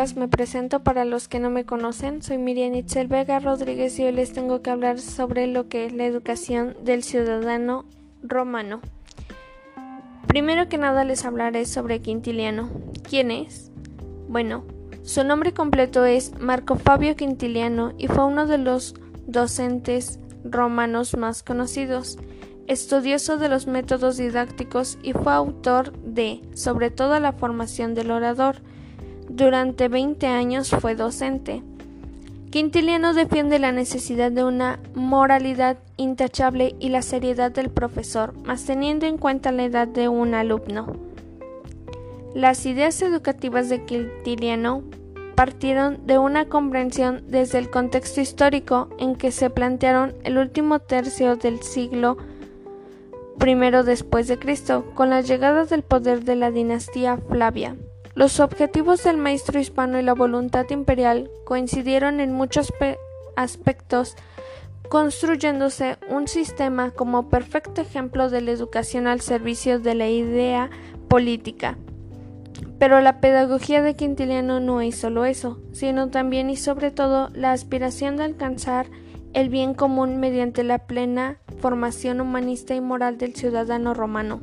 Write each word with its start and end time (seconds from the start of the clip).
Me 0.00 0.28
presento 0.28 0.82
para 0.82 1.04
los 1.04 1.28
que 1.28 1.40
no 1.40 1.50
me 1.50 1.66
conocen. 1.66 2.22
Soy 2.22 2.38
Miriam 2.38 2.74
Itzel 2.74 3.06
Vega 3.06 3.38
Rodríguez 3.38 3.98
y 3.98 4.04
hoy 4.04 4.12
les 4.12 4.32
tengo 4.32 4.62
que 4.62 4.70
hablar 4.70 4.98
sobre 4.98 5.46
lo 5.46 5.68
que 5.68 5.84
es 5.84 5.92
la 5.92 6.06
educación 6.06 6.74
del 6.82 7.02
ciudadano 7.02 7.84
romano. 8.22 8.80
Primero 10.26 10.70
que 10.70 10.78
nada 10.78 11.04
les 11.04 11.26
hablaré 11.26 11.66
sobre 11.66 12.00
Quintiliano. 12.00 12.70
¿Quién 13.06 13.30
es? 13.30 13.70
Bueno, 14.26 14.64
su 15.02 15.22
nombre 15.22 15.52
completo 15.52 16.06
es 16.06 16.32
Marco 16.40 16.76
Fabio 16.76 17.14
Quintiliano 17.14 17.92
y 17.98 18.06
fue 18.06 18.24
uno 18.24 18.46
de 18.46 18.56
los 18.56 18.94
docentes 19.26 20.18
romanos 20.44 21.14
más 21.14 21.42
conocidos 21.42 22.16
estudioso 22.68 23.36
de 23.36 23.50
los 23.50 23.66
métodos 23.66 24.16
didácticos 24.16 24.96
y 25.02 25.12
fue 25.12 25.34
autor 25.34 25.92
de, 25.98 26.40
sobre 26.54 26.90
todo, 26.90 27.20
la 27.20 27.34
formación 27.34 27.94
del 27.94 28.10
orador. 28.10 28.62
Durante 29.32 29.86
20 29.86 30.26
años 30.26 30.70
fue 30.70 30.96
docente. 30.96 31.62
Quintiliano 32.50 33.14
defiende 33.14 33.60
la 33.60 33.70
necesidad 33.70 34.32
de 34.32 34.42
una 34.42 34.80
moralidad 34.96 35.78
intachable 35.96 36.74
y 36.80 36.88
la 36.88 37.00
seriedad 37.00 37.52
del 37.52 37.70
profesor, 37.70 38.34
más 38.44 38.64
teniendo 38.64 39.06
en 39.06 39.18
cuenta 39.18 39.52
la 39.52 39.62
edad 39.62 39.86
de 39.86 40.08
un 40.08 40.34
alumno. 40.34 40.96
Las 42.34 42.66
ideas 42.66 43.00
educativas 43.02 43.68
de 43.68 43.84
Quintiliano 43.84 44.82
partieron 45.36 46.04
de 46.08 46.18
una 46.18 46.46
comprensión 46.46 47.22
desde 47.28 47.58
el 47.58 47.70
contexto 47.70 48.20
histórico 48.20 48.88
en 48.98 49.14
que 49.14 49.30
se 49.30 49.48
plantearon 49.48 50.12
el 50.24 50.38
último 50.38 50.80
tercio 50.80 51.36
del 51.36 51.62
siglo 51.62 52.16
primero 53.38 53.84
después 53.84 54.26
de 54.26 54.40
Cristo, 54.40 54.84
con 54.96 55.08
la 55.08 55.20
llegada 55.20 55.66
del 55.66 55.84
poder 55.84 56.24
de 56.24 56.34
la 56.34 56.50
dinastía 56.50 57.16
Flavia. 57.16 57.76
Los 58.14 58.40
objetivos 58.40 59.04
del 59.04 59.18
maestro 59.18 59.60
hispano 59.60 59.98
y 59.98 60.02
la 60.02 60.14
voluntad 60.14 60.68
imperial 60.70 61.30
coincidieron 61.44 62.18
en 62.18 62.32
muchos 62.32 62.72
aspectos, 63.36 64.16
construyéndose 64.88 65.96
un 66.08 66.26
sistema 66.26 66.90
como 66.90 67.28
perfecto 67.28 67.80
ejemplo 67.80 68.28
de 68.28 68.40
la 68.40 68.50
educación 68.50 69.06
al 69.06 69.20
servicio 69.20 69.78
de 69.78 69.94
la 69.94 70.08
idea 70.08 70.70
política. 71.08 71.78
Pero 72.80 73.00
la 73.00 73.20
pedagogía 73.20 73.80
de 73.80 73.94
Quintiliano 73.94 74.58
no 74.58 74.80
es 74.80 74.96
solo 74.96 75.24
eso, 75.24 75.60
sino 75.72 76.08
también 76.08 76.50
y 76.50 76.56
sobre 76.56 76.90
todo 76.90 77.28
la 77.32 77.52
aspiración 77.52 78.16
de 78.16 78.24
alcanzar 78.24 78.86
el 79.34 79.50
bien 79.50 79.74
común 79.74 80.18
mediante 80.18 80.64
la 80.64 80.78
plena 80.78 81.38
formación 81.60 82.20
humanista 82.20 82.74
y 82.74 82.80
moral 82.80 83.18
del 83.18 83.36
ciudadano 83.36 83.94
romano. 83.94 84.40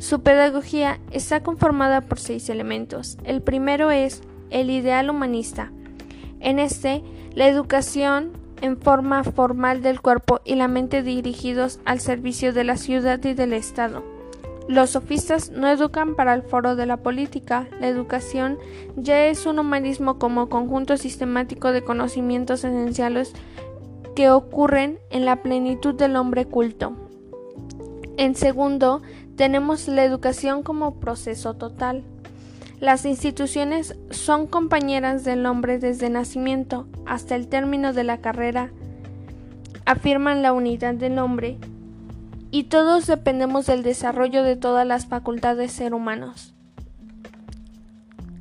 Su 0.00 0.22
pedagogía 0.22 0.98
está 1.10 1.42
conformada 1.42 2.00
por 2.00 2.18
seis 2.18 2.48
elementos. 2.48 3.18
El 3.22 3.42
primero 3.42 3.90
es 3.90 4.22
el 4.48 4.70
ideal 4.70 5.10
humanista. 5.10 5.72
En 6.40 6.58
este, 6.58 7.04
la 7.34 7.46
educación 7.46 8.32
en 8.62 8.78
forma 8.78 9.24
formal 9.24 9.82
del 9.82 10.00
cuerpo 10.00 10.40
y 10.42 10.54
la 10.54 10.68
mente 10.68 11.02
dirigidos 11.02 11.80
al 11.84 12.00
servicio 12.00 12.54
de 12.54 12.64
la 12.64 12.78
ciudad 12.78 13.22
y 13.24 13.34
del 13.34 13.52
Estado. 13.52 14.02
Los 14.68 14.90
sofistas 14.90 15.50
no 15.50 15.68
educan 15.68 16.14
para 16.14 16.32
el 16.32 16.44
foro 16.44 16.76
de 16.76 16.86
la 16.86 16.96
política. 16.96 17.68
La 17.78 17.88
educación 17.88 18.58
ya 18.96 19.26
es 19.26 19.44
un 19.44 19.58
humanismo 19.58 20.18
como 20.18 20.48
conjunto 20.48 20.96
sistemático 20.96 21.72
de 21.72 21.84
conocimientos 21.84 22.64
esenciales 22.64 23.34
que 24.16 24.30
ocurren 24.30 24.98
en 25.10 25.26
la 25.26 25.42
plenitud 25.42 25.94
del 25.94 26.16
hombre 26.16 26.46
culto. 26.46 26.96
En 28.16 28.34
segundo, 28.34 29.00
tenemos 29.40 29.88
la 29.88 30.04
educación 30.04 30.62
como 30.62 30.96
proceso 30.96 31.54
total. 31.54 32.04
Las 32.78 33.06
instituciones 33.06 33.96
son 34.10 34.46
compañeras 34.46 35.24
del 35.24 35.46
hombre 35.46 35.78
desde 35.78 36.10
nacimiento 36.10 36.86
hasta 37.06 37.36
el 37.36 37.48
término 37.48 37.94
de 37.94 38.04
la 38.04 38.18
carrera, 38.18 38.70
afirman 39.86 40.42
la 40.42 40.52
unidad 40.52 40.92
del 40.92 41.18
hombre 41.18 41.56
y 42.50 42.64
todos 42.64 43.06
dependemos 43.06 43.64
del 43.64 43.82
desarrollo 43.82 44.42
de 44.42 44.56
todas 44.56 44.86
las 44.86 45.06
facultades 45.06 45.72
ser 45.72 45.94
humanos. 45.94 46.52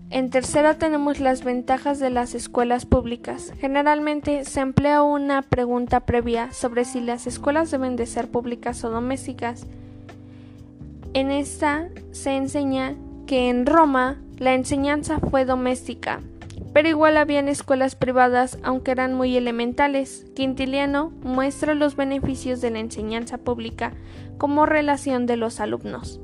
En 0.10 0.30
tercera 0.30 0.74
tenemos 0.74 1.22
las 1.22 1.46
ventajas 1.46 2.00
de 2.00 2.10
las 2.10 2.36
escuelas 2.36 2.86
públicas. 2.86 3.54
Generalmente 3.62 4.44
se 4.44 4.60
emplea 4.60 5.02
una 5.02 5.44
pregunta 5.44 6.02
previa 6.02 6.52
sobre 6.52 6.84
si 6.84 7.00
las 7.00 7.26
escuelas 7.26 7.72
deben 7.72 7.96
de 7.96 8.06
ser 8.06 8.30
públicas 8.30 8.84
o 8.84 8.90
domésticas. 8.90 9.66
En 11.14 11.31
esta 11.31 11.90
se 12.12 12.36
enseña 12.36 12.96
que 13.25 13.50
en 13.50 13.66
Roma 13.66 14.18
la 14.38 14.53
enseñanza 14.53 15.20
fue 15.20 15.44
doméstica, 15.44 16.22
pero 16.74 16.88
igual 16.88 17.18
habían 17.18 17.47
escuelas 17.47 17.96
privadas 17.96 18.59
aunque 18.64 18.92
eran 18.92 19.16
muy 19.16 19.36
elementales. 19.36 20.28
Quintiliano 20.36 21.12
muestra 21.24 21.74
los 21.74 21.96
beneficios 21.96 22.62
de 22.62 22.72
la 22.72 22.80
enseñanza 22.80 23.38
pública 23.40 23.94
como 24.38 24.66
relación 24.66 25.25
de 25.25 25.38
los 25.38 25.59
alumnos. 25.59 26.19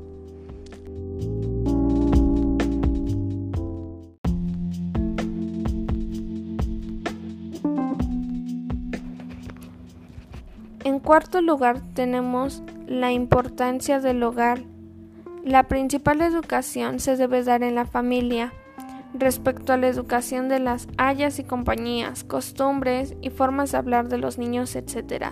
En 10.84 11.00
cuarto 11.00 11.42
lugar 11.42 11.82
tenemos 11.96 12.62
la 12.88 13.12
importancia 13.12 14.00
del 14.00 14.22
hogar. 14.22 14.62
La 15.46 15.62
principal 15.68 16.22
educación 16.22 17.00
se 17.00 17.18
debe 17.18 17.44
dar 17.44 17.62
en 17.62 17.76
la 17.76 17.86
familia 17.86 18.52
respecto 19.14 19.74
a 19.74 19.78
la 19.78 19.88
educación 19.88 20.50
de 20.50 20.60
las 20.60 20.88
hayas 20.98 21.38
y 21.38 21.44
compañías, 21.44 22.24
costumbres 22.24 23.14
y 23.22 23.30
formas 23.30 23.72
de 23.72 23.78
hablar 23.78 24.10
de 24.10 24.18
los 24.18 24.40
niños, 24.40 24.76
etc. 24.76 25.28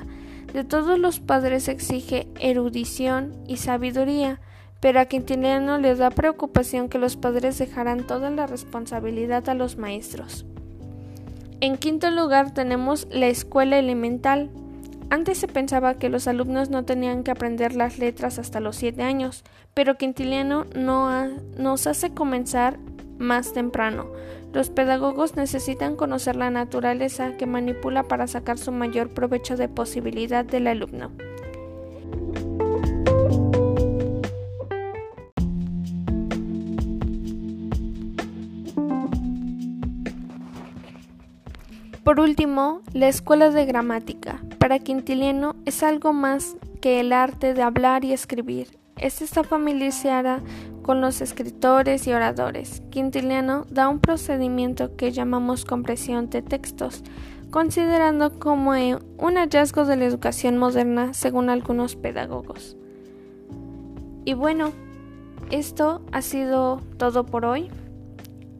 De 0.53 0.63
todos 0.63 1.00
los 1.00 1.19
padres 1.19 1.68
exige 1.68 2.28
erudición 2.40 3.34
y 3.47 3.57
sabiduría, 3.57 4.40
pero 4.79 5.00
a 5.00 5.06
Quintiliano 5.06 5.79
le 5.79 5.96
da 5.96 6.12
preocupación 6.12 6.90
que 6.90 7.00
los 7.00 7.18
padres 7.18 7.57
dejaran 7.57 8.06
toda 8.06 8.30
la 8.30 8.45
responsabilidad 8.45 9.50
a 9.50 9.56
los 9.56 9.78
maestros. 9.80 10.45
En 11.59 11.75
quinto 11.75 12.12
lugar 12.12 12.53
tenemos 12.53 13.07
la 13.09 13.25
escuela 13.30 13.80
elemental, 13.80 14.51
antes 15.13 15.38
se 15.38 15.47
pensaba 15.47 15.94
que 15.94 16.09
los 16.09 16.28
alumnos 16.28 16.72
no 16.72 16.85
tenían 16.85 17.24
que 17.24 17.29
aprender 17.29 17.75
las 17.75 18.00
letras 18.00 18.40
hasta 18.40 18.59
los 18.59 18.78
siete 18.78 19.03
años, 19.03 19.44
pero 19.75 19.96
Quintiliano 19.96 20.66
no 20.75 21.28
nos 21.56 21.85
hace 21.85 22.16
comenzar 22.16 22.79
más 23.19 23.53
temprano. 23.53 24.07
Los 24.53 24.72
pedagogos 24.72 25.35
necesitan 25.35 25.96
conocer 25.96 26.35
la 26.35 26.50
naturaleza 26.50 27.38
que 27.38 27.46
manipula 27.46 28.01
para 28.01 28.25
sacar 28.25 28.57
su 28.57 28.72
mayor 28.72 29.09
provecho 29.09 29.56
de 29.56 29.69
posibilidad 29.69 30.46
del 30.46 30.66
alumno. 30.66 31.12
Por 42.03 42.19
último, 42.19 42.81
la 42.94 43.08
escuela 43.08 43.50
de 43.50 43.66
gramática. 43.66 44.44
Para 44.59 44.80
Quintiliano 44.80 45.56
es 45.66 45.84
algo 45.84 46.12
más 46.12 46.58
que 46.81 47.00
el 47.00 47.14
arte 47.14 47.53
de 47.53 47.62
hablar 47.62 48.03
y 48.03 48.12
escribir. 48.12 48.78
Este 48.97 49.24
está 49.24 49.46
familiarizada 49.46 50.42
con 50.81 51.00
los 51.00 51.22
escritores 51.22 52.06
y 52.06 52.12
oradores. 52.12 52.84
Quintiliano 52.90 53.66
da 53.69 53.88
un 53.88 54.00
procedimiento 54.00 54.97
que 54.97 55.13
llamamos 55.13 55.63
compresión 55.63 56.30
de 56.30 56.42
textos, 56.42 57.03
considerando 57.52 58.38
como 58.38 58.72
un 58.72 59.36
hallazgo 59.38 59.86
de 59.86 59.96
la 59.96 60.03
educación 60.03 60.58
moderna 60.58 61.13
según 61.13 61.50
algunos 61.50 61.96
pedagogos. 61.96 62.75
Y 64.25 64.34
bueno, 64.34 64.74
esto 65.51 66.01
ha 66.12 66.22
sido 66.22 66.81
todo 66.98 67.25
por 67.25 67.45
hoy 67.45 67.69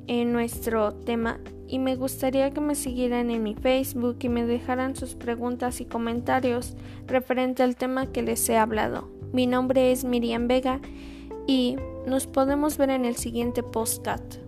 en 0.08 0.32
nuestro 0.32 0.94
tema 0.94 1.40
y 1.74 1.80
me 1.80 1.96
gustaría 1.96 2.52
que 2.52 2.62
me 2.62 2.76
siguieran 2.76 3.32
en 3.32 3.42
mi 3.42 3.56
Facebook 3.56 4.18
y 4.22 4.30
me 4.30 4.46
dejaran 4.46 4.96
sus 4.96 5.16
preguntas 5.16 5.82
y 5.82 5.86
comentarios 5.86 6.76
referente 7.08 7.64
al 7.64 7.76
tema 7.76 8.12
que 8.12 8.22
les 8.22 8.48
he 8.48 8.58
hablado. 8.58 9.10
Mi 9.32 9.48
nombre 9.48 9.92
es 9.92 10.04
Miriam 10.04 10.48
Vega 10.48 10.80
y 11.48 11.78
nos 12.06 12.28
podemos 12.28 12.78
ver 12.78 12.92
en 12.92 13.06
el 13.06 13.16
siguiente 13.16 13.64
postcat. 13.64 14.43